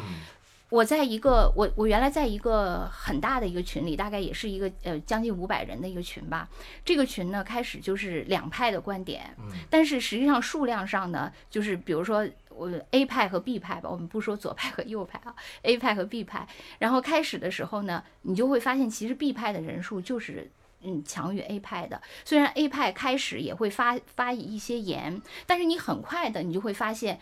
[0.72, 6.48] 我在一个我我原来在一个很大的一个群里，大概也是一个呃将近五百人的一个群吧。
[6.82, 12.26] 这个群呢，开始就是两派的观点，嗯，但是实际上数量上呢，就是比如说。
[12.54, 16.46] 我 A 派和 B 派吧，我们不说左派和右派啊，A 派和 B 派。
[16.80, 20.50] 然后开始的时候呢，你就会发现，其实 B 派的人数就是
[20.82, 22.02] 嗯强于 A 派的。
[22.26, 27.18] 虽然 A 派开始也会发发一些言，但是你很快的你就会发现。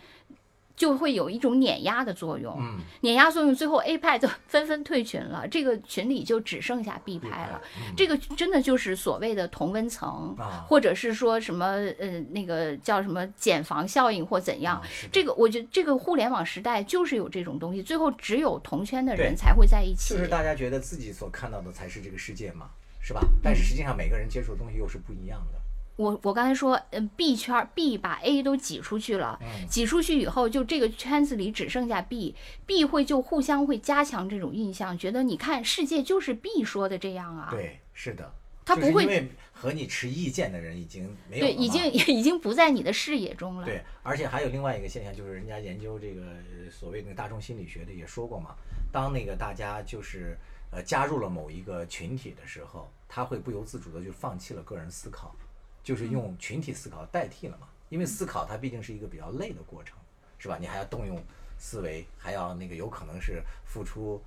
[0.75, 2.59] 就会有一种碾压的作用，
[3.01, 7.61] 碾压作用，最后 A 派就 纷纷退群了，这个群里就只剩下 B 派了。
[7.95, 10.35] 这个真的就是所谓的同温层，
[10.67, 11.65] 或者是说什么
[11.99, 14.81] 呃那个叫什么减房效应或怎样。
[15.11, 20.15] 这个我觉得这个互联网时代就是有这种东西，最后只有同圈的人才会在一起。
[20.15, 23.21] 就是大家觉得自己所看到的才是这个世界嘛，是吧？
[23.43, 25.60] 但是实际上每个人接触的东西又是不一样的。
[26.01, 37.49] 我我刚才说，嗯，B 圈 B 把 A 都挤出去了，挤出去以后，就这个圈子里只剩下 B，B 会就互相会加强这种印象，觉得你看世界就是 B 说的这样啊。
[37.51, 38.33] 对，是的，
[38.65, 41.85] 他不会因为和你持意见的人已经没有对，已经
[42.17, 43.65] 已经不在你的视野中了。
[43.65, 46.23] 对，而且还有另外一个现象，就是人家研究这个
[46.71, 48.55] 所谓的大众心理学的也说过嘛，
[48.91, 50.35] 当那个大家就是
[50.71, 55.35] 呃加入了某一个群体的时候，他会不由自主的就放弃了个人思考。
[55.83, 59.97] 就是用群体思考代替了嘛，因为思考它毕竟是一个比较累的过程，
[60.37, 60.57] 是吧？
[60.59, 61.21] 你还要动用
[61.57, 64.21] 思维，还要那个有可能是付出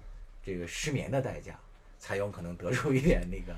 [0.44, 1.58] 这个失眠的代价，
[1.98, 3.56] 才有可能得出一点那个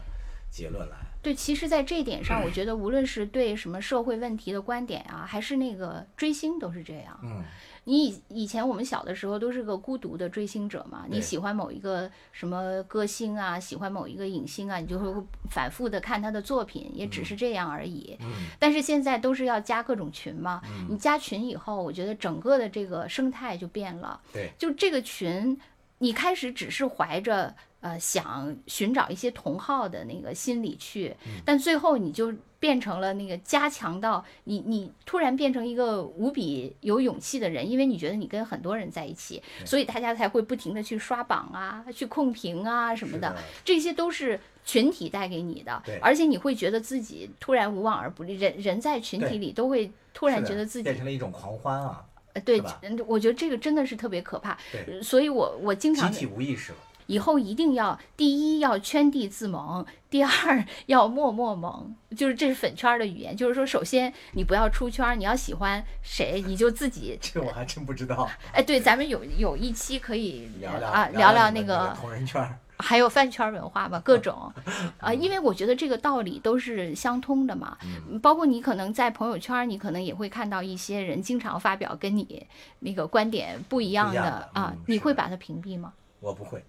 [0.57, 0.97] 结论来。
[1.21, 7.19] 对，其实，在这一点上，我觉 得无论是对什么社会问题的观点啊，还是那个追星，都是这样。
[7.23, 7.45] 嗯。
[7.88, 18.19] 你以以前我们小的时候都是个孤独的追星者嘛，你喜欢某一个什么歌星啊，喜欢某一个影星啊，你就会 反复的看他的作品，也只是这样而已。
[18.59, 24.21] 但是现在都是要加各种群嘛，你加群以后，我觉得整个的这个生态就变了。
[24.33, 25.57] 对，就这个群，
[25.99, 27.55] 你开始只是怀着
[27.87, 32.35] 呃想寻找一些同好的那个心理去，但最后你就。
[32.59, 52.03] 变成了那个加强到你，你突然变成一个无比有勇气的人，因为你觉得你跟很多人在一起，所以大家才会不停的去刷榜啊，去控评啊什么的，这些都是群体带给你的，而且你会觉得自己突然无往而不利，人人在群体里都会突然觉得自己变成了一种狂欢啊，
[52.42, 52.61] 对，
[53.07, 54.57] 我觉得这个真的是特别可怕，
[55.03, 56.79] 所以我我经常集体无意识了。
[57.07, 67.19] 以后一定要第一要圈地自萌，第二要默默萌，就是这是粉圈的语言，就是说首先你不要出圈，你要喜欢谁你就自己。
[67.23, 68.29] 这我还真不知道。
[68.53, 72.59] 哎，对，咱们有有一期可以聊聊啊，聊聊那个同人圈。
[72.79, 74.53] 还有饭圈文化吧，各种
[74.99, 77.79] 啊，因为我觉得这个道理都是相通的嘛。
[78.23, 82.47] 包括你可能在朋友圈，你可能也会看到一些人经常发表跟你
[82.81, 85.95] 那个观点不一样的啊，你会把它屏蔽吗？
[86.21, 86.62] 我不会，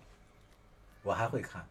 [1.08, 1.65] 我还会看。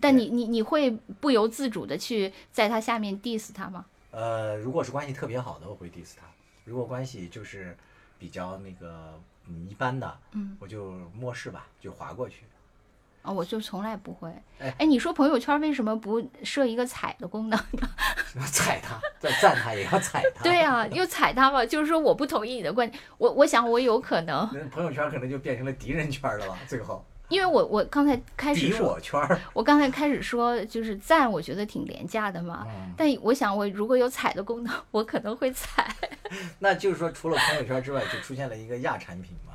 [0.00, 3.84] 但你你你会不由自主的去在他下面 diss 他吗？
[4.10, 6.22] 呃，如果是关系特别好的，我会 diss 他；
[6.64, 7.76] 如果关系就是
[8.18, 12.44] 比较那个嗯一般的，嗯，我就漠视吧，就划过去。
[13.22, 14.28] 啊，我就从来不会。
[14.58, 17.88] 哎，你说朋友圈为什么不设一个踩的功能呢？
[18.50, 20.42] 踩他，再赞他也要踩他。
[20.44, 23.00] 对呀，又踩他吧，就是说我不同意你的观点。
[23.18, 24.48] 我我想我有可能。
[24.70, 27.04] 朋友圈可能就变成了敌人圈了吧，最后。
[27.32, 29.00] 因为我我刚才开始说，
[29.54, 32.66] 我刚才开始说就是赞，我觉得挺廉价的嘛。
[32.94, 35.96] 但我想我如果有踩的功能，我可能会踩。
[36.60, 39.54] 那就是说，除了朋友圈之外，就出现了一个亚产品嘛，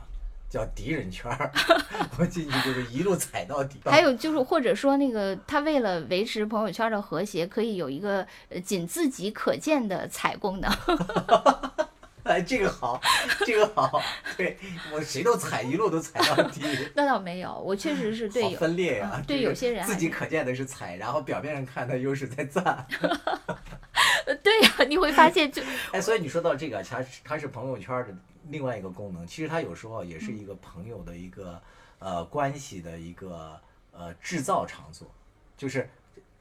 [0.50, 1.52] 叫敌人圈儿。
[2.18, 3.80] 我进去就是一路踩到底。
[3.86, 8.26] 还有就是，或者说那个他为了维持朋友圈的和谐，可以有一个
[8.66, 10.72] 仅自己可见的踩功能。
[12.28, 13.00] 哎，这个好，
[13.46, 14.02] 这个好，
[14.36, 14.58] 对
[14.92, 16.62] 我谁都踩，一路都踩到底。
[16.94, 22.86] 那倒没有，我确实是对分裂呀，对有些人自己可见的是踩，然后表面上看他又是在赞。
[24.44, 25.64] 对呀，你会发现就
[25.94, 28.14] 哎，所以你说到这个，它它是朋友圈的
[28.50, 31.62] 另外一个功能，其实它有时候也是一个朋友的一个
[32.00, 33.58] 呃关系的一个
[33.94, 35.10] 呃制造场所，
[35.58, 35.90] 就是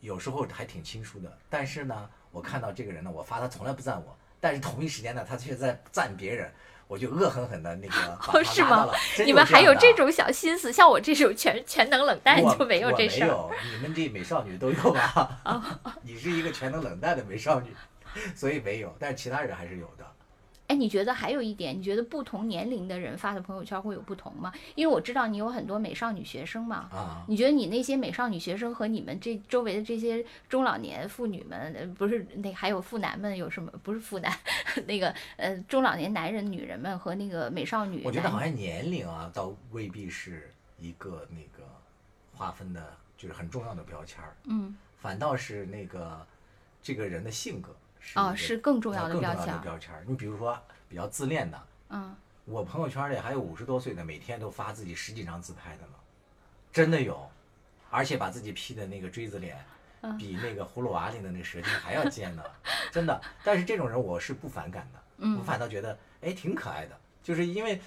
[0.01, 4.16] 有时候还挺亲疏的，但是呢，我看到这个人呢，我发他从来不赞我。
[4.40, 6.53] 但是同一时间呢，他却在赞别人，
[6.87, 7.94] 我就恶狠狠的那个
[8.33, 8.94] 把他拉到了。
[9.25, 10.72] 你们还有这种小心思？
[10.72, 13.27] 像我这种全全能冷淡就没有这事儿。
[13.27, 15.40] 没有，你们这美少女都有吧？
[16.03, 17.75] 你是一个全能冷淡的美少女，
[18.35, 18.94] 所以没有。
[18.99, 20.05] 但是其他人还是有的。
[20.69, 24.53] 哎，你觉得还有一点，你觉得不同年龄的人发的朋友圈会有不同吗？
[24.75, 26.89] 因为我知道你有很多美少女学生嘛。
[26.93, 27.25] 啊。
[27.29, 33.71] 你觉得你那些美少女学生和你们这周围的这些中老年妇女们，不是那还有妇男们有什么？
[33.83, 34.33] 不是妇男，
[34.87, 38.03] 那个呃中老年男人、女人们和那个美少女。
[38.05, 40.51] 我觉得好像年龄啊，倒未必是
[40.81, 41.65] 一个那个
[42.35, 42.85] 划分的，
[43.17, 44.37] 就是很重要的标签儿。
[44.45, 44.77] 嗯。
[44.97, 46.27] 反倒是那个
[46.83, 47.75] 这个人的性格。
[48.14, 49.61] 啊，是更重要的标签。
[49.61, 52.14] 标签，你比如说比较自恋的，嗯，
[52.45, 55.95] 我朋友圈里还有五十多岁的，每天都发自己十几张自拍的呢，
[56.73, 57.29] 真的有，
[57.90, 59.57] 而且把自己 P 的那个锥子脸，
[60.19, 62.42] 比那个葫芦娃里的那个蛇精还要尖呢，
[62.92, 63.21] 真的。
[63.45, 67.81] 但是这种人我是不反感的，我反倒觉得哎挺可爱的，就是因为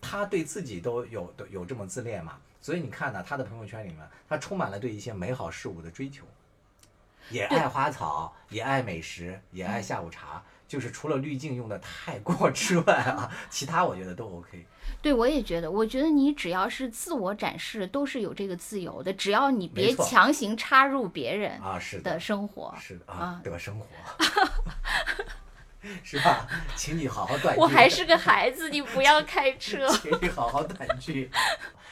[0.00, 3.98] 他对自己都有都有这么自恋嘛，所以你看呢，他的朋友圈里面
[4.28, 6.26] 他充满了对一些美好事物的追求。
[7.30, 14.66] 也爱花草，也爱美食，也爱下午茶，就是除了滤镜用的太过之外啊，其他我觉得都 OK。
[15.00, 23.86] 对，我也觉得，我觉得你只要是自我展示，都是有这个自由的，只要你别强行插入别人啊是的生活，是的啊的生活，
[26.02, 26.46] 是吧？
[26.76, 27.60] 请你好好断句。
[27.60, 29.88] 我还是个孩子，你不要开 车。
[29.88, 31.30] 请你好好断句。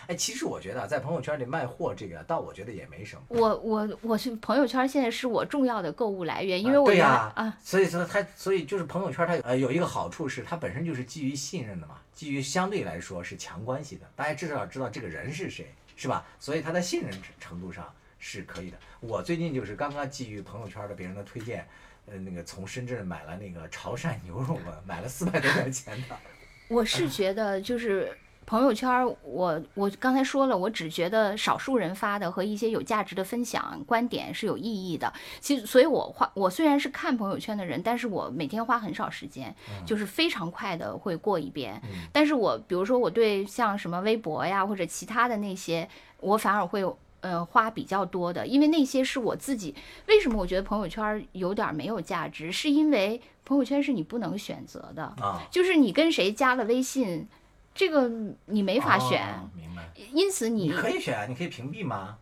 [0.06, 3.22] 哎，其实我觉得在朋友圈里卖货这个，倒我觉得也没什么。
[3.28, 16.26] 我我我是朋友圈现在是我重要的购物来源，因为我对呀啊，所以说它所以就是朋友圈它呃有一个好处是它本身就是基于信任的嘛，基于相对来说是强关系的，大家至少知道这个人是谁，是吧？
[16.40, 18.78] 所以他在信任程度上是可以的。
[18.98, 21.64] 我最近就是刚刚基于朋友圈的别人的推荐，
[22.10, 26.16] 呃，那个从深圳买了那个潮汕牛肉嘛，买了四百多块钱的。
[26.68, 28.16] 我是觉得就是。
[28.46, 35.12] 朋友圈，我我刚才说了，我只觉得少数人发的和一些有价值的分享观点是有意义的。
[35.38, 39.54] 其实，所以我花我虽然是看朋友圈的人，但是我每天花很少时间，
[39.86, 41.80] 就是非常快的会过一遍。
[42.12, 46.82] 但是我比如说我对像什么微博呀或者其他的那些，我反而会
[47.20, 49.74] 呃花比较多的，因为那些是我自己。
[50.06, 52.50] 为什么我觉得朋友圈有点没有价值？
[52.52, 57.28] 是因为朋友圈是你不能选择的啊，就是你跟谁加了微信。
[57.72, 58.10] 这个
[58.46, 59.88] 你没法选，明白？
[60.12, 62.18] 因此你可以选，你可以屏蔽吗？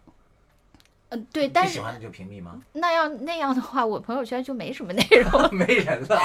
[1.09, 2.61] 嗯，对，但是喜欢的就屏蔽吗？
[2.75, 6.21] 那要那样的话，我朋友圈就没什么内容， 没人了。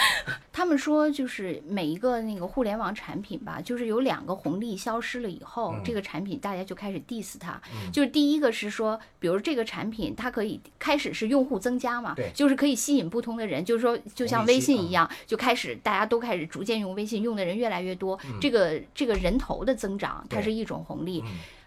[0.52, 7.60] 他们说，就是每一个那个互联网产品吧，就是有两个红利消失了以后，这个产品大家就开始 diss 它。
[7.90, 21.24] 就是第一个是说，比如这个产品它可以开始是用户增加嘛，对，就是可以吸引不同的人，就是说就像微信一样，就开始大家都开始逐渐用微信，用的人越来越多，这个这个人头的增长，它是一种红利。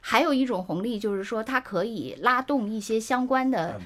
[0.08, 3.82] 还有一种红利就是说，它可以拉动一些相关的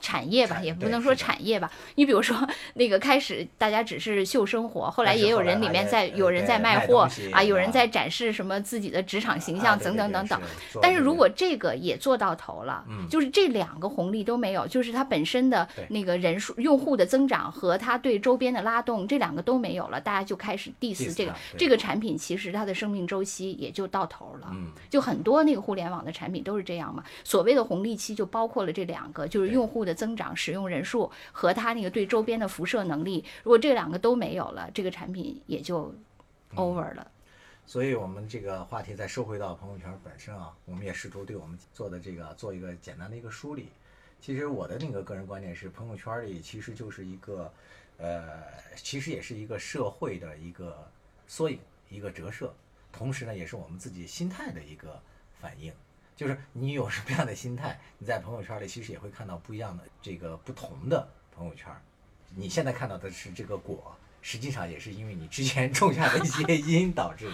[0.00, 1.70] 产业吧，也不能说产业吧。
[1.94, 2.36] 你比如说，
[2.74, 10.40] 那个开始大家只是秀生活，后来也有人里面在有人在卖货啊，有人在展示什么自己的职场形象等等等等。
[10.80, 24.52] 但是如果这个也做到头了，就是这两个红利都没有，就是它本身的那个人数、用户的增长和它对周边的拉动，这两个都没有了，大家就开始 diss 这个这个产品，其实它的生命周期也就到头了。
[24.90, 25.52] 就很多那。
[25.52, 27.04] 个互联网的产品都是这样嘛？
[27.24, 33.22] 所谓的红利期就包括了这两个，就是用户的增长、使用人数和它那个对周边的辐射能力。
[33.42, 35.94] 如果这两个都没有了，这个产品也就
[36.54, 37.10] over 了。
[37.66, 43.68] 所以，我们这个话题再收回到朋友圈本身啊，我们也试图对我们做的这个做一个简单的一个梳理。
[44.20, 47.52] 其实我的那个个人观点是，朋友圈里其实就是一个，
[47.98, 48.42] 呃，
[48.76, 50.88] 其实也是一个社会的一个
[51.26, 51.58] 缩影、
[51.88, 52.52] 一个折射，
[52.92, 55.00] 同时呢，也是我们自己心态的一个。
[55.40, 55.72] 反应
[56.14, 61.04] 就是你有什么样的心态，你在朋友圈里其实也会看到不一样的这个不同的
[61.34, 61.66] 朋友圈。
[62.36, 67.32] 你现在看到的是这个果，实际上也是因为你之前 种下的一些 因导致的。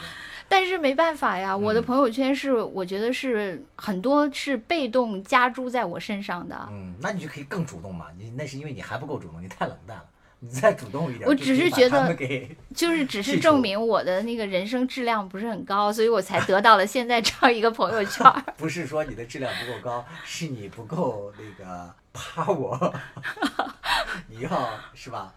[0.49, 6.68] 但是没办法呀，我的朋友圈是我觉得是很多是被动加诸在我身上的。
[6.70, 8.07] 嗯，那你就可以更主动嘛。
[8.18, 10.05] 你那是因为你还不够主动，你太冷淡了。
[10.41, 12.16] 你再主动一点，我只是觉得，
[12.72, 18.24] 就是只是证明我的那个人生质量不是很高，所以我才得到了现在这样一个朋友圈。
[18.57, 22.95] 不是说你的质量不够高，是你不够那个怕我，
[24.28, 25.34] 你要是吧，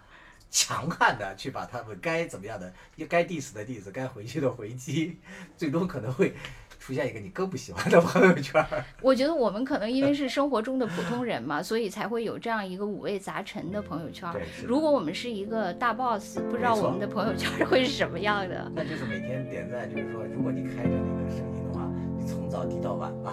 [0.52, 2.72] 强悍的去把他们该怎么样的，
[3.10, 5.18] 该 diss 的 diss，该回击的回击，
[5.58, 6.34] 最终可能会。
[6.82, 8.66] 出现一个你更不喜欢的朋友圈，
[9.04, 14.28] 我觉得我们可能因为是生活中的普通人嘛，所以才会有这样一个五味杂陈的朋友圈。
[14.66, 18.70] 如果我们是一个大 boss，不知道我们的朋友圈会是什么样的。
[18.74, 21.88] 那就是每天点赞，就是说，如果你开着那个声音的话，
[22.18, 23.32] 你从早滴到晚吧，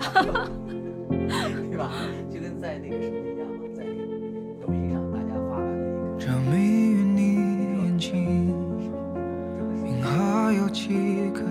[1.09, 1.91] 对吧？
[2.31, 3.28] 就跟在那个什么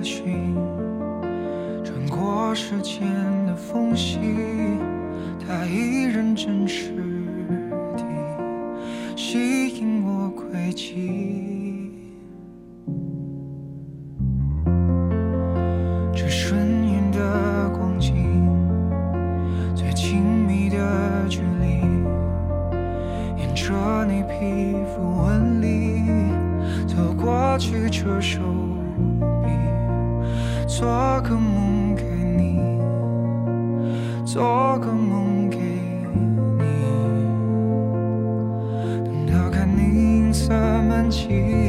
[0.07, 0.55] 寻，
[1.83, 2.07] 穿。
[2.07, 3.01] 过时间
[3.45, 4.17] 的缝隙，
[5.45, 6.96] 它依然真实
[41.09, 41.66] 起